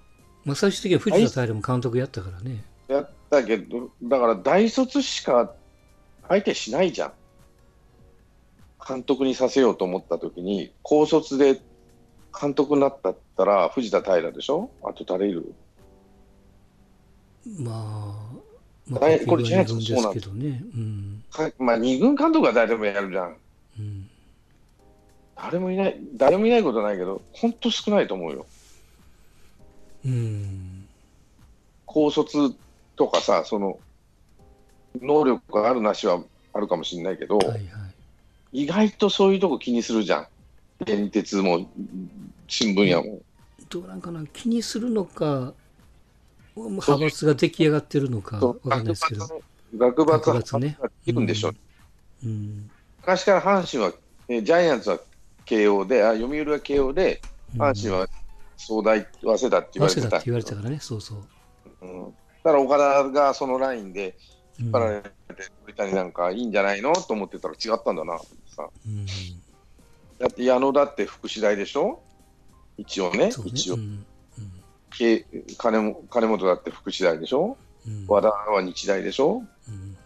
[0.45, 2.63] まあ、最終的には藤田平も監督やったからね。
[2.89, 5.53] やったけど、だから大卒しか
[6.29, 7.13] 相手しないじゃん。
[8.87, 11.61] 監督にさせようと思ったときに、高卒で
[12.39, 14.71] 監督になったったら藤田平でしょ？
[14.83, 15.55] あと誰いる？
[17.59, 18.35] まあ、
[18.87, 20.63] まあ、はいこれ結局は二軍ですけどね。
[20.75, 21.25] うん。
[21.31, 23.37] かまあ、二軍監督は誰でもやるじゃん。
[23.79, 24.11] うん。
[25.37, 28.47] 誰もいない、誰もいないことないけど、本当少ないと思うよ。
[30.05, 30.87] うん。
[31.87, 32.55] 高卒
[32.97, 33.79] とかさ、その、
[35.01, 38.65] 能力があるなしはあるかもしれないけど、はいはい。
[38.65, 40.27] 意外とそういうとこ気にするじゃん。
[40.85, 41.69] 電鉄も、
[42.49, 43.21] 新聞やも。
[43.69, 45.55] どうなんかな、気にするのか、
[46.57, 49.43] 派閥が出来上がってるのか、わかんないですけど。
[49.77, 51.53] 学閥は学閥ねいるんでしょ。
[52.25, 52.71] うん。
[53.01, 53.93] 昔から阪神は、
[54.29, 55.01] えジャイアンツは
[55.45, 57.21] 慶応で、あ読売は慶応で、
[57.57, 58.09] 阪神は
[58.57, 60.07] 総大、早稲田って言われてた。
[60.09, 61.19] って言われてたからね、そうそう。
[61.83, 62.11] うん、だ
[62.45, 64.17] から岡田がそのラインで
[64.59, 65.11] うん引っ張られて、
[65.67, 68.69] 鳥谷なんかいいんじゃないのと思ってたら違ったんだなってさ。
[68.87, 69.07] うん
[70.17, 72.01] だって矢野だって福祉大でしょ？
[72.79, 73.33] 一応ね、ね。
[73.47, 74.07] 一応、うん
[74.97, 75.27] け
[75.59, 77.57] 金も金本だって福祉大でしょ？
[77.85, 79.43] うん和田は日大でしょ？
[79.69, 79.97] うん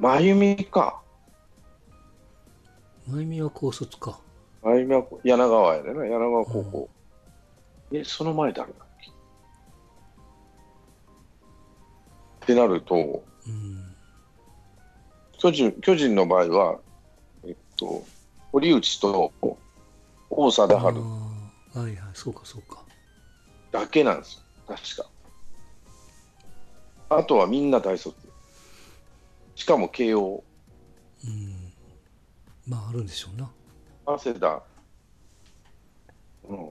[0.00, 1.00] 真由美か。
[3.06, 4.18] 真由美は高卒か。
[4.64, 6.88] 真由美は柳川やでな、柳川高校。
[7.92, 9.10] え、その前誰だっけ？
[12.44, 13.94] ってなると、うん。
[15.38, 16.80] 巨人巨人の場合は、
[17.44, 18.04] えっと、
[18.52, 19.32] 堀内と
[20.30, 20.98] 大貞治
[21.78, 22.84] はいはい、そうかそうか。
[23.70, 24.42] だけなんですよ、
[24.76, 24.96] 確
[27.08, 27.16] か。
[27.16, 28.16] あとはみんな大卒。
[29.54, 30.44] しかも慶応、
[31.24, 31.72] うん。
[32.66, 33.50] まあ、あるんでしょうな。
[34.06, 34.62] 早稲田、
[36.48, 36.70] うん、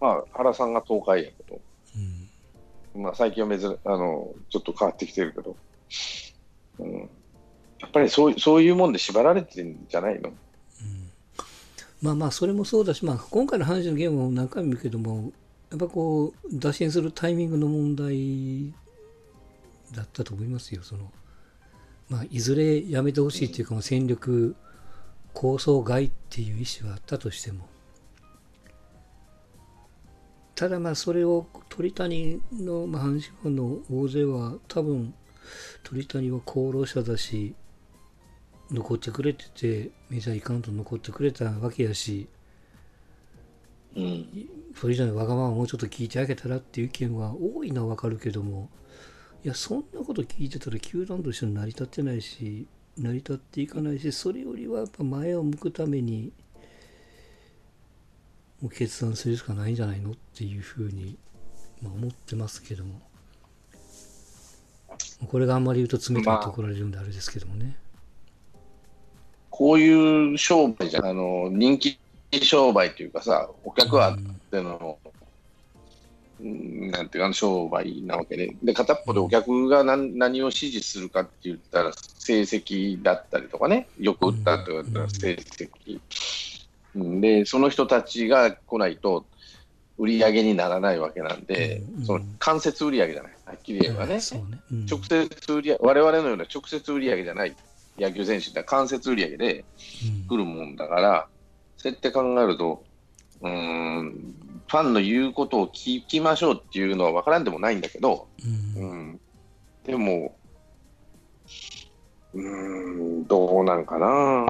[0.00, 1.60] まあ、原さんが東海やけど、
[1.96, 3.02] うん。
[3.02, 5.56] まあ、最近は珍あのちょっと変わってきてるけど、
[6.80, 6.98] うん、
[7.78, 10.32] やっぱりそうそういうもんで縛られてんじゃないの？
[12.02, 15.32] まあまあそれもそうだし、まあ、今回の話のゲームも何回も言うけども
[15.70, 18.72] やっぱこう打診するタイミングの問題
[19.94, 20.82] だったと思いますよ。
[20.82, 21.12] その、
[22.08, 24.56] まあ、いずれやめてほしいっていうか、もう戦力
[25.34, 27.68] 構想外っていう意思はあったとしても
[30.58, 35.14] ただまあそれを鳥谷の、まあ、阪神ファンの大勢は多分
[35.84, 37.54] 鳥谷は功労者だし
[38.68, 42.28] 残ってくれててメジャー行かんと残ってくれたわけやし
[43.94, 44.26] うん。
[44.80, 48.68] 鳥谷のわがままをもうちょっと聞いてあげたらっていう意見は多いのはわかるけども
[49.44, 52.66] いやそんなこと聞いてたら球団として成り立ってないし
[52.96, 56.32] 成り立っていかないしそれよりはやっぱ前を向くために
[58.60, 61.16] もう決断するしかないんじゃないのっていうふうに、
[61.82, 63.00] まあ、思ってますけども。
[65.26, 67.76] これがあんまり言うと冷たいと怒られるんであれですけどもね、
[69.50, 71.98] こういう商売じゃん、あの、人気
[72.42, 74.18] 商売というかさ、お客はあっ
[74.50, 74.98] ての、
[76.40, 85.68] うんなんていうか、商売なわけで、で、片っぽでお客が何何を支持するかって言ったら、成績だったりとかね、よく打ったと言ったら成績。
[85.94, 86.47] うん
[86.94, 89.26] で、その人たちが来ないと、
[89.98, 92.06] 売り上げにならないわけなんで、うん。
[92.06, 94.20] その間接売り上げじゃない、はっきり言えばね。
[94.20, 94.86] そうね、うん。
[94.86, 97.56] 直接売り上げ、我々のような直接売り上げじゃない
[97.98, 99.66] 野球選手って間接売り上げで
[100.28, 101.28] 来るもんだから、
[101.76, 102.84] そうやって考えると、
[103.40, 104.34] うーん、
[104.68, 108.28] ファンの言うことを聞きましょうっていうのは分からんでもないんだけど、
[108.76, 108.90] うんうん。
[108.90, 109.20] うん、
[109.84, 110.38] でも、
[112.34, 114.46] うーん、どうなんかな。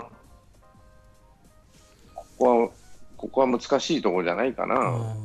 [2.39, 2.71] ここは、
[3.17, 5.17] ここは難しいところじゃないかな。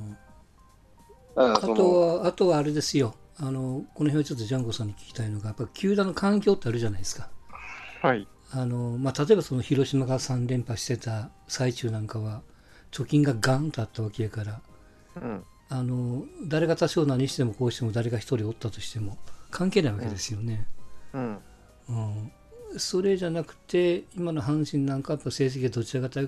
[1.36, 3.16] あとは、あとはあれですよ。
[3.38, 7.30] あの、この辺はちょっとジャンゴさんに聞きたいのが、やっぱ球団の環境ってあるじゃないですか。
[8.02, 8.28] はい。
[8.52, 12.42] あの、まあ、例えばその広島が3連覇してた最中なんかは、
[12.92, 14.62] 貯金がガンとあったわけやから、
[15.16, 15.44] うん。
[15.70, 19.18] あの、誰が多少何してもこうしても誰が一人おったとしても、
[19.50, 20.68] 関係ないわけですよね。
[21.14, 21.40] うん。
[21.90, 22.32] うん。
[22.78, 26.22] それじゃなくて、今の阪神なんかやっぱ成績がどちらかと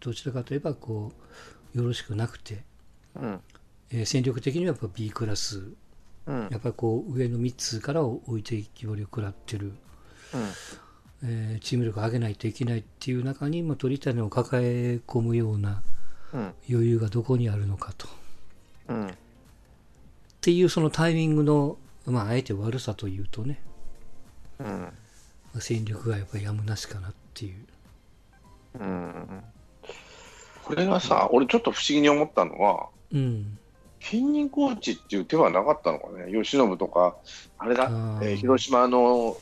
[0.00, 1.12] どちらかといえば、こ
[1.74, 2.62] う、よろしくなくて、
[3.14, 3.40] うん。
[3.90, 5.72] えー戦力的にはやっぱ B クラス
[6.26, 6.48] うん。
[6.50, 9.72] やっぱりこう上の3つから置いていきぼりを食らってる、
[11.22, 15.82] えーチーム力を上げないといけないっていう中に、まあ、鳥谷を抱え込むような
[16.32, 16.54] うん。
[16.68, 18.06] 余裕がどこにあるのかと。
[18.06, 18.10] っ
[18.88, 19.14] うん。
[20.40, 23.60] ていうそのタイミングの、まあ、あえて悪さというとね、
[24.58, 24.66] うん。
[24.66, 24.92] ま
[25.56, 27.54] あ戦力がやっぱりやむなしかなっていう。
[28.78, 29.42] うん。
[30.68, 33.58] これがさ、俺ちょっと不思議に思ったのは、うん。
[34.00, 37.16] 兼任コーチっていう手はなかったのかね、由伸とか、
[37.58, 37.84] あれだ、
[38.22, 39.36] えー広島の、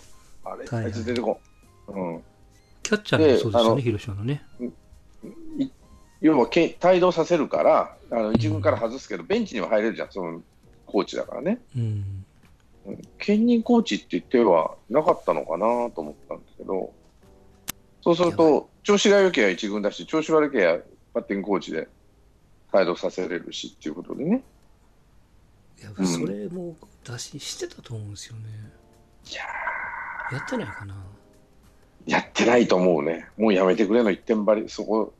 [0.45, 0.85] あれ、はいはい。
[0.85, 1.41] あいつ出てこ
[1.89, 2.23] ん、うん、
[2.85, 4.45] キャッチャーもそうですよね、広島のね。
[6.21, 10.41] 要はけ帯同させるから、あの一軍から外すけど、ベンチには入れるじゃん、その
[10.87, 11.59] コーチだからね。
[11.77, 12.25] うん。
[12.87, 13.03] うん。
[13.19, 16.93] 兼任コーチっていう手はなかったのかなと思ったんですけど、
[18.03, 20.85] そうすると、調子が良ければ一軍だし、調子悪ければ
[21.17, 21.89] バッティングコーチで
[22.75, 24.43] 帯同させれるしっていうことでね。
[25.81, 28.43] いや、うんそれも出ししてたと思うんですよね。
[29.31, 29.41] いや
[30.31, 30.95] やってないかな。
[32.05, 33.29] やってないと思うね。
[33.39, 35.15] もうやめてくれの一点張り、そこ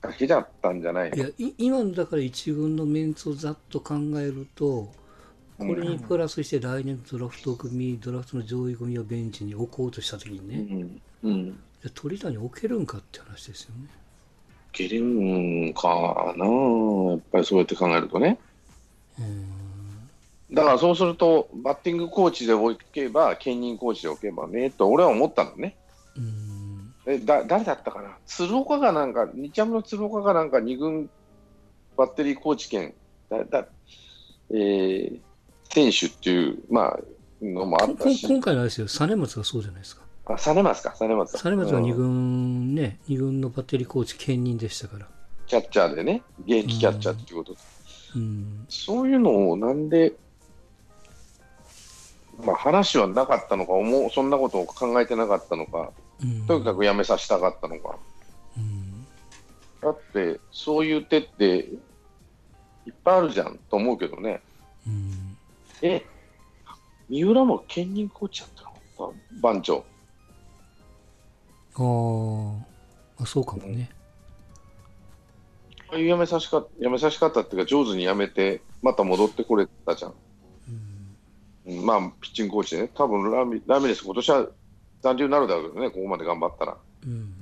[0.00, 4.92] だけだったんじゃないのいや、い今のだから一軍のメンツをざっと考えると、
[5.58, 11.02] これにプラスして来年のドラフト組、ドラフトの上位組をベンチに置こうとしたときにうね、ん。
[11.24, 11.46] うん。
[11.46, 14.01] じゃあ鳥谷置けるんかって話ですよね。
[14.72, 18.38] けるんかなやっぱりそうやって考えるとね。
[19.18, 20.54] うん。
[20.54, 25.76] だからそうすると、バッティングコーチで置けば、兼任コーチで置けばね、と俺は思ったのね。
[26.16, 26.94] うん。
[27.06, 31.10] えだ誰だったかな、鶴岡がなんか、日ハムの鶴岡がなんか2軍
[31.96, 32.94] バッテリーコーチ権、
[33.28, 33.66] だだ
[34.50, 35.18] えー
[35.72, 36.98] 選手っていう、まあ、
[37.42, 40.01] のもあこったし、今回のあれですよ、実松がそうじゃないですか。
[40.26, 41.38] あ、実松か、実松だ。
[41.50, 45.08] 実松が2うん軍ね、二軍のバッテリーコーチ兼任でしたから。
[45.46, 47.58] キャッチャーでね、現役キャッチャーっていうことで、
[48.16, 48.66] うん。
[48.68, 50.14] そういうのをなんで、
[52.44, 56.46] まあ、話はなかったのか思う、そんなことを考えてなかったのか、うん。
[56.46, 57.96] とにかく辞めさせたかったのか。
[58.56, 59.06] うん。
[59.82, 61.68] だって、そういう手って
[62.86, 64.40] いっぱいあるじゃんと思うけどね。
[64.86, 65.36] うん。
[65.82, 66.06] え、
[67.08, 68.62] 三浦も兼任コーチやった
[69.02, 69.14] の？
[69.40, 69.84] 番長。
[71.74, 72.58] あー
[73.18, 73.90] あ、そうかもね。
[75.92, 80.14] やめさしかやめさしかったっていうか、上手にやめて、また戻ってこれたじゃん。
[81.66, 84.48] うんうんまあ、ピッチングコーチでね、多分ラミラミレス、今年は
[85.02, 86.76] 残留になるだろうけどね、ここまで頑張ったら。
[87.06, 87.34] うん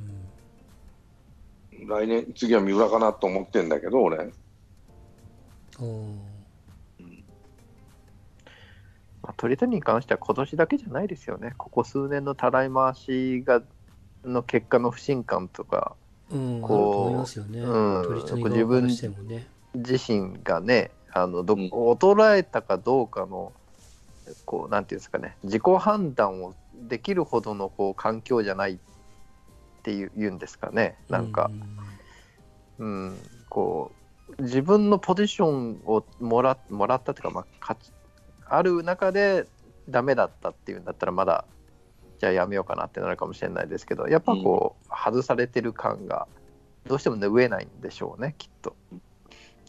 [1.86, 4.18] 来年、次は三浦かなと思ってんだけど、俺。
[4.18, 4.32] うん
[5.80, 6.30] お
[9.22, 11.54] まあ、鳥谷に関しては今年だけじゃないですよね。
[11.56, 13.62] ここ数年のたらい回しが
[14.24, 17.18] の結果の不信感とか、ーうん、こう。
[17.18, 18.86] うん自分。
[19.74, 23.52] 自身がね、あのどうん衰えたかどうかの、
[24.44, 26.54] こうなんていうんですかね、自己判断を
[26.88, 28.78] できるほどのこう環境じゃないっ
[29.82, 31.50] ていう言うんですかね、なんか、
[32.78, 33.16] うん、
[33.48, 33.92] こ
[34.38, 37.76] う、自分のポジションをもらもらったというか、まあ、
[38.46, 39.46] ある中で
[39.88, 41.44] ダメだったっていうんだったら、まだ、
[42.20, 46.28] じゃあやめようかなってなるかもしれないですけど、やっぱこう、外されてる感が、
[46.86, 48.76] どうしても拭えないんでしょうね、きっと。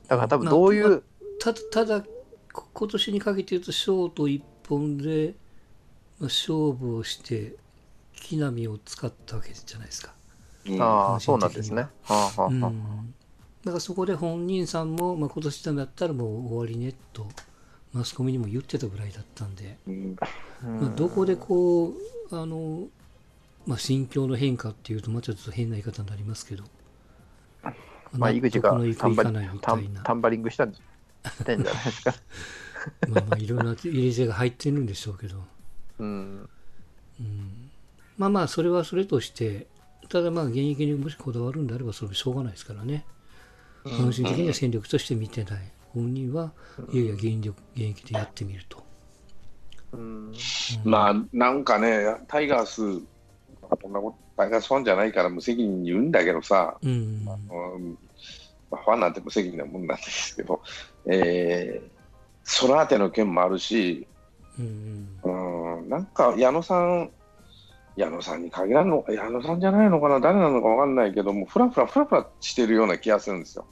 [0.10, 1.00] だから多分どういう、まあ
[1.42, 2.04] たただ、
[2.52, 5.34] こ今年にかけて言うと、ショート一本で、
[6.20, 7.56] まあ、勝負をして、
[8.14, 10.14] 木浪を使ったわけじゃないですか。
[10.68, 10.82] うん。
[10.82, 11.84] ああ、そうなんですね。
[11.84, 12.50] はあはあはあ。
[12.50, 13.16] うん、
[13.64, 17.26] だからそこで本人さんも、まあ、今年ダメだったらもう終わりねと、
[17.94, 20.16] マスコミにも言ってたぐらいだったんで、うん。
[20.82, 21.94] まあ、どこでこう、
[22.32, 22.88] あの、
[23.66, 26.64] まあ、心境の変化っていうと、まあ、ちょっと変な言い方になりますけど、
[28.18, 28.72] まあ、井口が
[30.04, 32.14] タンバリングしたんじゃないですか？
[33.10, 35.44] まあまあ、いろんな入れ知恵が入ってるんでしょうけど、
[36.00, 36.50] うん。
[37.20, 37.70] うん、
[38.18, 39.68] まあまあ、それはそれとして、
[40.10, 43.06] ただまあ、現役にもしこだわるんであれば、それはしょうがないですからね。
[43.84, 45.72] 本心的には戦力として見てない。
[45.90, 46.54] 本人は、
[46.92, 48.84] いやいや、現役現役でやってみると。
[49.94, 50.34] うん
[50.86, 52.82] まあ、なんかね、タイガース、
[53.62, 57.26] こんなこと、タイガースファンじゃないから無責任に言うんだけどさ、うん。
[57.28, 60.62] あ、ファンなんて無責任なもんなんですけど、
[61.06, 61.90] えー、
[62.44, 64.08] ソラーテの件もあるし、
[64.60, 65.08] うん。
[65.24, 67.12] うん、なんか矢野さん、
[67.96, 73.66] 矢野さんに限らんの、矢野さんじゃないのかな、誰なのかわかんないけども、ふらふらふらふらしてるような気がするんですよ。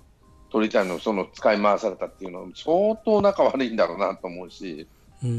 [0.52, 4.88] 鳥谷のその使い回されたっていうのは、相当仲悪いんだろうなと思うし、
[5.24, 5.30] うん。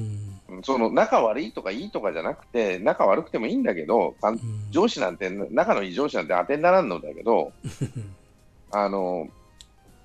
[0.49, 4.17] うんその仲悪いとかいいとかじゃなくて、仲悪くてもいいんだけど、
[4.71, 7.53] 上司なんて、仲のいい上司なんて当てにならんのだけど、
[8.73, 9.29] あの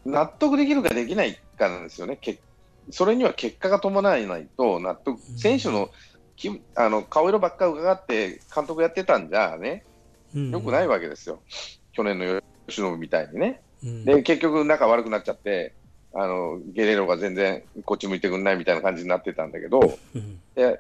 [0.06, 2.40] 納得できるかできないかなんですよね、け
[2.92, 5.38] それには結果が伴わないと納得、うん。
[5.38, 5.90] 選手の
[6.36, 9.84] きあの顔色ばっか伺って、監督やってたんじゃね、
[10.34, 11.42] よくないわけですよ、
[11.94, 13.62] 去年の吉野みたいにね。
[13.84, 14.06] うん。
[14.06, 15.74] で、結局、仲悪くなっちゃって、
[16.18, 20.40] あのゲレーロが全然こっち向いてくんないみたいな感じになってたんだけど、うん。
[20.56, 20.80] で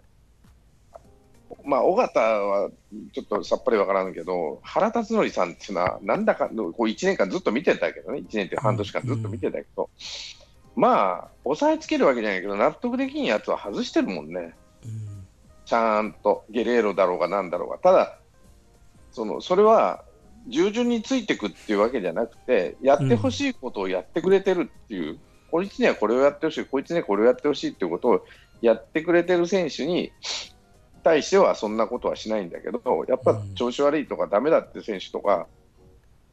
[1.66, 2.70] まあ、尾形は
[3.12, 9.90] ちょっとさっぱりわからんけど、原辰徳さんっていうのは、なんだかこう1年間ずっと見てたけどね、1年って半年間ずっと見てたけど、
[10.76, 14.54] まあ、押さえつけるわけじゃないけど、納得できんやつは外してるもんね、
[14.86, 15.28] うん。
[15.66, 18.20] ちゃんと、ゲレーロだろうがなんだろうが、ただ、
[19.12, 20.04] そのそれは
[20.48, 25.20] 従順についていくっていうわけじゃなくて、やってほしいことをやってくれてるっていう、
[25.52, 28.26] こいつにはこれをやってほしい、こいつにはこれをやってほしいっていうことを
[28.62, 30.12] やってくれてる選手に
[31.04, 35.48] 対してはそんなことはしないんだけど、やっぱ調子悪いとか、ダメだって選手とか、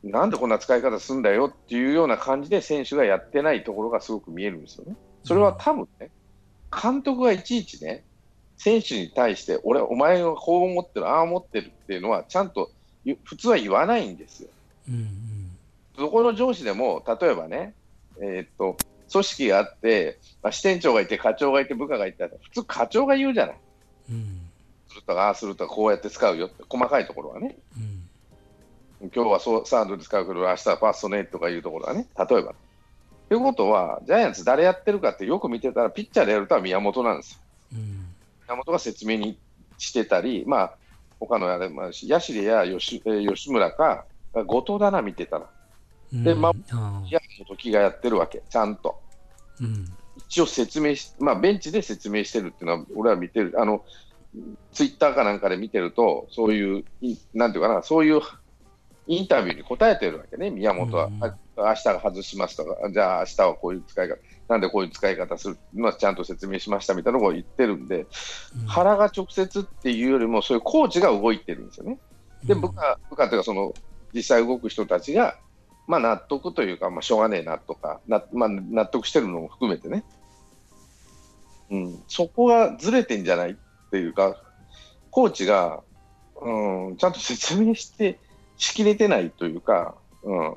[0.02, 4.96] なんでこんな使い方すんだよっていうような感じで選手がやってないところがすごく見えるんですよね。
[5.24, 6.10] それは多分ね、
[6.82, 8.04] 監督がいちいちね、
[8.56, 12.74] 選手に対して、俺、お前はこう思ってる、ああ思ってるっていうのは、ちゃんと言
[13.24, 14.48] 普通は言わないんですよ。
[14.88, 15.08] うん
[15.96, 17.74] どこの上司でも、例えばね、
[18.18, 18.76] えーっと、
[19.10, 23.56] 組織があって、まあ、支店長がいて、課長がいて、部下がいて、普通課長が言うじゃない。
[24.10, 24.38] うん
[24.88, 27.56] するとか、ああするとか、こうやって使うよって、細かいところはね。
[27.76, 28.02] うん
[29.14, 32.54] 今日はそうサードで使うけど、明日はファーストねとかいうところはね、例えば。
[33.28, 37.38] ということは、ジャイアンツ誰やってるかってよく見てたら、ピッチャーでやるとは宮本なんですよ。
[37.74, 38.14] うん
[38.46, 39.38] 宮本が説明に
[39.78, 40.74] してたり、まあ、
[41.26, 44.06] 他のあれ、まあ、ヤシレや吉えー吉村か、
[44.46, 45.46] 後藤だな、見てたら。
[46.12, 49.00] うんでまああいや、時がやってるわけ、ちゃんと。
[49.60, 49.86] うん
[50.28, 53.82] 一応説明し、まあ、ベンチで説明してるっていうのは、俺は見てる、あの、
[54.72, 58.20] ツイッターかなんかで見てると、そういう、いなんていうかな、そういう
[59.06, 61.06] インタビューに答えてるわけね、宮本は。
[61.06, 64.16] うんあ明日が外しますとか、じゃあ明日はこういう使い方、
[64.52, 71.98] なんでこういう使い方するのはちゃんと説明しましたみたいなことを言ってるんで、うん原が直接っていうよりも、そういうコーチが動いてるんですよね。
[72.44, 73.72] で、うん部下、部下というか、その、
[74.12, 75.38] 実際動く人たちが、
[75.86, 80.04] まあ納得というか、まあしょうがねえなとか、なまあ納得してるのも含めてね。
[81.70, 83.54] うん、そこがずれてんじゃないっ
[83.90, 84.36] ていうか、
[85.10, 85.82] コーチが、
[86.42, 88.18] うん、ちゃんと説明して、
[88.58, 90.54] しきれてないというか、うん、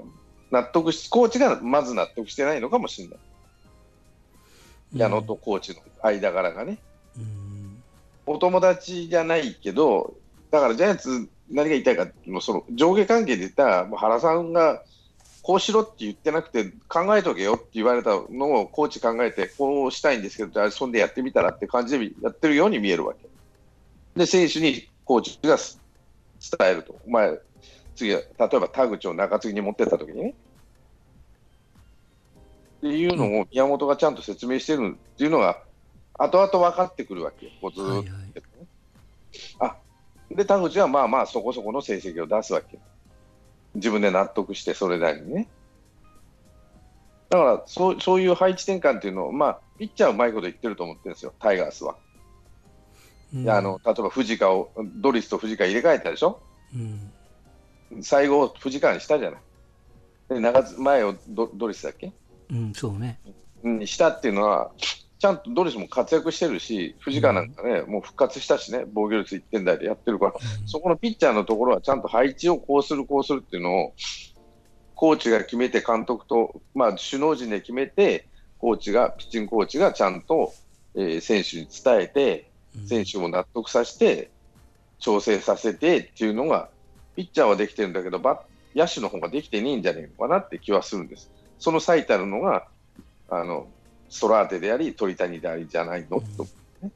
[0.51, 3.19] 納得し、コーチがまず納得してないのかもしれない。
[4.95, 6.77] 矢野とコーチの間柄がね。
[7.17, 7.45] うん
[8.27, 10.15] お友達じゃないけど、
[10.49, 14.81] だからジャイアンツ、何が言いたいかっていうのその上下関係で言ったら、もう原さんが
[15.43, 23.27] こうしろって言ってなくて、考えとけよって言われたのをコーチ考えて、こうしたいんですけど、じゃあそんでやってみたらって感じでやってるように見えるわけ。
[24.19, 25.57] で、選手にコーチが
[26.57, 26.99] 伝えると。
[27.05, 27.37] お前、
[27.95, 28.25] 次は、例
[28.57, 30.33] えば田口を中継ぎに持ってった時にね。
[32.85, 35.57] っていうのを宮本がちゃんと説明してるっていうのが、
[36.13, 37.93] 後々分かってくるわけよ、こうずーっと。
[37.95, 38.33] はいはい。
[39.59, 39.75] あ
[40.29, 42.77] で、田口はまあまあそこそこの成績を出すわけ。
[43.73, 45.47] 自分で納得して、それなりにね。
[47.29, 51.95] だからそう、そういう配置転換っていうのを、まあ、ピッチャーはうまいこと言ってると思ってるんですよ、タイガースは。
[53.33, 53.49] うん。
[53.49, 56.39] あの例えば藤川を、ドリスと藤川入れ替えたでしょ、
[56.75, 56.77] う
[57.97, 58.03] ん。
[58.03, 59.39] 最後、藤川にしたじゃない。
[60.29, 62.11] で長津前をドドリスだっけ？
[62.49, 63.19] うん、そうね。
[63.63, 64.71] うんにしたっていうのは、
[65.17, 73.93] ちゃんとドリスも活躍してるし、藤川なんかね、もう復活したしね、防御率1点台でやってるから、うんそこのピッチャーのところはちゃんと配置をこうする、こうするっていうのを、
[74.93, 78.27] コーチが決めて、監督と、まあ、首脳陣で決めて、
[78.59, 80.53] コーチが、ピッチングコーチがちゃんと、
[80.95, 84.29] えー選手に伝えて、うん選手も納得させて、
[84.99, 86.69] 調整させてっていうのが、
[87.15, 88.19] ピッチャーはできてるんだけど、
[88.75, 91.31] 野手の方ができてねえんじゃねえのかなって気はするんです。
[91.65, 92.67] その最たるのが、
[93.27, 93.67] あの
[94.07, 96.23] ストラーテであり、鳥谷でありじゃないの、うん。
[96.37, 96.91] とね。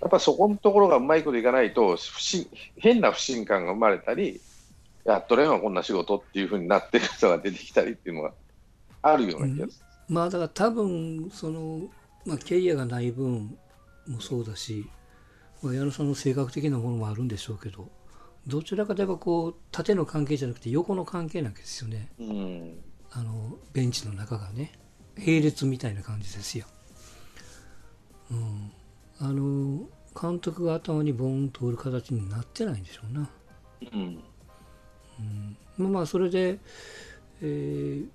[0.00, 2.48] やっぱそこのところがうまいこといかないと、不信
[2.78, 4.40] 変な不信感が生まれたり、
[5.04, 8.32] やっとれんわ、こんな仕事っていうふうになってる人が出てきたりっていうのが
[9.02, 11.90] あるような気がすまあだから多分その、
[12.24, 13.54] まあ、キャリアがない分
[14.08, 14.88] もそうだし、
[15.60, 17.90] まあ、矢野さんの性格的なものもあるんでしょうけど
[18.46, 22.08] どちらかといえばこう縦の関係じゃなくて横の関係なわけですよね。
[22.18, 22.26] る。
[22.26, 24.72] うんあのベンチの中がね
[25.18, 26.66] 並列みたいな感じですよ。
[28.30, 28.72] うん、
[29.18, 29.88] あの
[30.20, 33.30] 監督が頭にボーンとおる形になってないんでしょうな。
[33.92, 34.22] うん。
[35.76, 36.58] まあまあそれで、
[37.42, 38.08] えー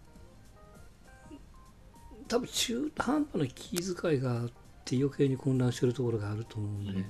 [2.27, 4.49] 多分中途半端な気遣いがあっ
[4.83, 7.05] て余計に混乱してるところがあると思うんで、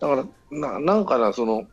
[0.00, 1.64] だからな、なんかな、その、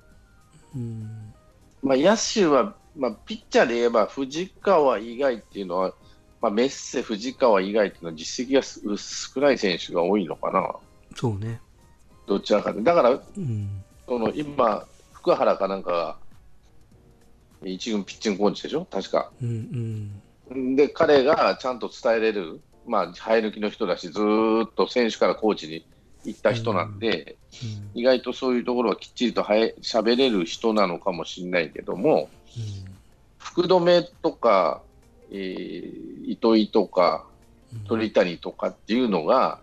[0.76, 1.02] うん。
[1.02, 1.41] まあ、
[1.84, 5.94] 野手は、まあ、ピッチャーで言えば藤川以外っていうのは、
[6.42, 8.82] まあ、メッセ、藤川以外っていうのは実績がす
[9.34, 10.76] 少ない選手が多いのかな、
[11.16, 11.62] そうね、
[12.28, 12.82] どちらかで。
[12.82, 13.84] だから、うん。
[14.08, 16.18] その今、福原かなんかが
[17.64, 19.32] 一軍ピッチングコーチでしょ、確か。
[19.42, 20.76] うん。
[20.76, 25.86] で、彼がちゃんと伝えれる、まあ、生え抜きの人だし、ずーっと選手からコーチに
[26.24, 27.38] 行った人なんで、
[27.94, 28.00] うん。
[28.00, 32.30] 意外とそういうところはきっちりとはえ喋れる人なのかもしれないけども、
[33.38, 34.82] 福留とか、
[35.32, 37.26] えー糸井とか
[37.74, 37.80] うん。
[37.86, 39.60] 鳥谷とかっていうのが、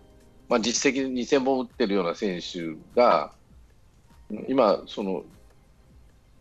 [0.49, 3.31] まあ、実績で2000本打ってるような選手が、
[4.47, 5.23] 今、その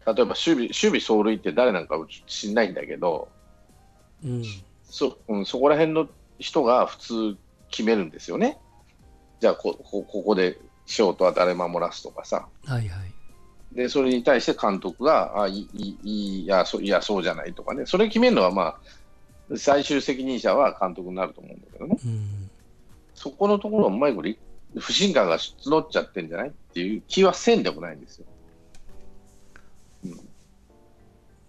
[0.07, 1.97] 例えば守備守備走塁って誰なんか
[2.27, 3.29] 知んないんだけど、
[4.25, 4.43] うん。
[4.85, 6.09] そ,、うん、そこら辺の
[6.39, 7.37] 人が普通
[7.71, 8.59] 決めるんですよね。
[9.41, 12.49] じゃあこ、こここでショートは誰守らすとかさ。
[12.65, 13.13] はいはい、
[13.77, 15.97] で、それに対して監督が、あ、いい、
[16.43, 17.87] いや、そう、いや、そうじゃないとかね。
[17.87, 18.79] それ決めるのは、ま
[19.51, 21.97] あ、最終責任者は監督になると思うんだけどね。
[22.05, 22.51] うん
[23.15, 24.39] そこのところはうまいことい、
[24.79, 28.27] 不信感が募っちゃってんじゃないっていう気はせんでもないんですよ。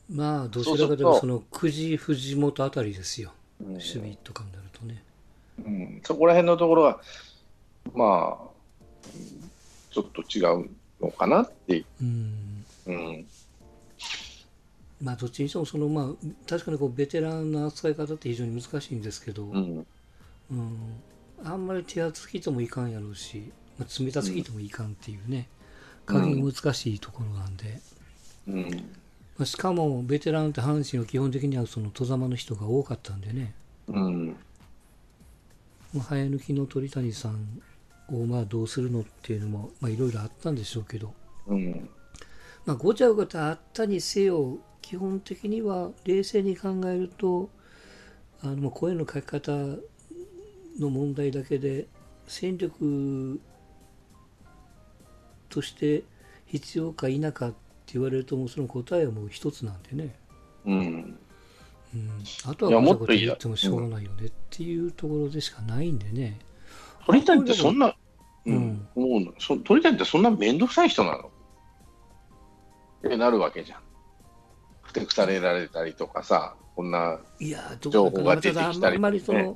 [0.10, 3.32] まあどちらかというとその久慈藤本あたりですよ
[3.62, 5.04] うん守備とかになるとね
[5.64, 7.02] うん、そこら辺のところは、
[7.96, 8.50] まあ、
[9.14, 9.50] うん
[9.92, 10.70] ちょっと違う
[11.02, 11.86] のかなっていう。
[12.02, 13.26] うんうん。
[15.02, 16.06] まあどっちにしてもそのまあ
[16.48, 19.88] 確かにこうベテランの扱い方って非常に難しいんですけど、うん。
[20.52, 20.78] うん、
[21.44, 25.48] あんまり手厚すぎてもいかんやろうし、まあ、冷たすぎてもいかんっていうね、
[26.06, 27.80] 加減が難しいところなんで、
[28.48, 28.64] うん。
[29.38, 33.54] まあ、しかもベテランって阪神は基本的にはその戸ざまの人が多かったんでね、
[33.88, 34.36] うん。
[35.94, 37.62] まあ、生え抜きの鳥谷さん
[38.12, 41.14] をまあどうするのっていうのもまあいろいろあったんでしょうけど、
[41.48, 41.90] うん。
[42.66, 47.50] まあ、ごちゃごちゃあったにせよ基本的には冷静に考えると
[48.42, 49.52] あのまあ声の書き方
[50.80, 51.88] の問題だけで
[52.28, 53.40] 戦力
[55.50, 56.04] として
[56.46, 60.16] 必要か否かって言われるともうその答えはもう一つなんでね、
[60.66, 61.20] うん。
[61.94, 66.40] うん、あとはごちゃ言ってもしょうがないよねっていうところでしかないんでね、
[67.06, 67.94] 鳥谷ってそんな、う
[68.46, 69.34] うんん、思うの？
[69.40, 71.32] そ鳥谷ってそんな面倒くさい人なの？
[73.08, 73.80] ってなるわけじゃん。
[74.82, 77.20] ふてくされられたりとかさ、こんな、
[77.80, 79.56] 情報が出てきたりただあんまりその、ね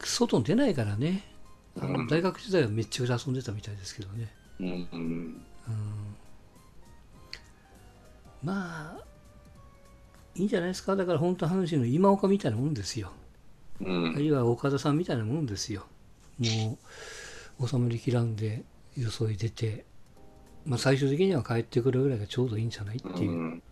[0.00, 1.24] 外に出ないからね、
[1.80, 2.06] あのうん。
[2.08, 4.28] 大学時代はめっちゃ遊んでたみたいですけどね。
[4.60, 5.46] うんうん。
[5.68, 6.16] うん。
[8.42, 9.04] まあ、
[10.34, 13.12] いいんじゃないですか、だから本当、阪神の今岡みたいなもんですよ、
[13.80, 15.86] うあるんいは岡田さんみたいなもんですよ、
[16.38, 16.78] も
[17.60, 18.64] う収まりきらんで、
[18.96, 19.84] よそい出て、
[20.64, 23.62] まあ、最終的には帰ってくるぐらいがちょうどいいんじゃないってういうん。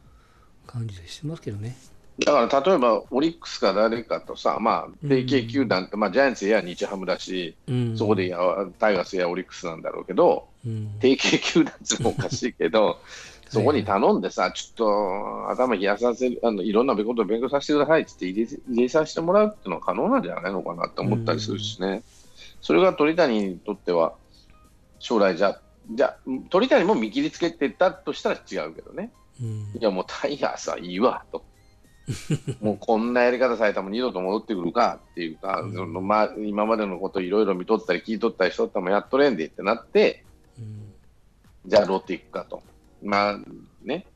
[0.67, 1.77] 感じでしてますけどね。
[2.19, 8.39] だから例えばオリックスか誰かとさ、まあ、提携球団って、まあ、ジャイアンツや日ハムだし、うん、そこでや
[8.79, 12.99] タイガースやオリックスなんだろうけど、うん、提携球団ってもおかしいけど、
[13.49, 22.03] そこに頼んでさ、ちょっと頭冷やさせる、あのいろんなことを勉強させてくださいって言って入れ入れさせてもらうっていうのは可能なんじゃないのかなって思ったりするしね、
[22.63, 24.15] それが鳥谷にとっては、
[24.99, 25.61] 将来じゃ、
[25.91, 26.17] じゃ
[26.49, 29.11] 鳥谷も見切りつけてたとしたら違うけどね、
[29.41, 29.49] うん。
[29.49, 31.45] いやもうタイガースはいいわと。
[32.61, 35.73] もうこんなやり方されたらもう二度と戻ってくるかっていうか、うん。
[35.75, 40.25] そのまあ、今までのこといろいろ見とったり聞いとったりしとったらもやっとれんでってなって、
[40.59, 40.93] うん。
[41.67, 42.63] じゃあロッテ行くかと。
[43.03, 43.39] まあ
[43.83, 44.07] ね、